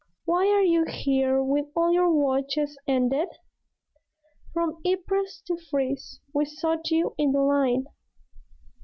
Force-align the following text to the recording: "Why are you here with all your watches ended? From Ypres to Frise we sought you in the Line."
"Why 0.25 0.47
are 0.47 0.63
you 0.63 0.85
here 0.85 1.43
with 1.43 1.67
all 1.75 1.93
your 1.93 2.09
watches 2.11 2.75
ended? 2.87 3.27
From 4.51 4.81
Ypres 4.83 5.43
to 5.45 5.57
Frise 5.69 6.19
we 6.33 6.45
sought 6.45 6.89
you 6.89 7.13
in 7.19 7.33
the 7.33 7.41
Line." 7.41 7.85